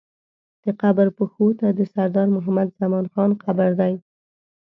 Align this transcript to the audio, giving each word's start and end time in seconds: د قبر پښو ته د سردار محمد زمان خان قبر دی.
د 0.63 0.65
قبر 0.81 1.07
پښو 1.17 1.47
ته 1.59 1.67
د 1.77 1.79
سردار 1.93 2.27
محمد 2.35 2.69
زمان 2.81 3.05
خان 3.13 3.31
قبر 3.43 3.69
دی. 3.79 3.93